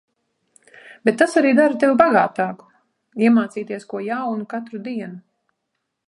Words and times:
Bet 1.09 1.17
tas 1.21 1.35
arī 1.41 1.51
dara 1.59 1.75
tevi 1.83 1.97
bagātāku-iemācīties 1.99 3.85
ko 3.91 4.01
jaunu 4.07 4.47
katru 4.55 4.81
dienu. 4.89 5.21